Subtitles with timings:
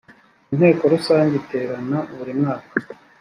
[0.53, 2.71] inteko rusange iterana burimwaka.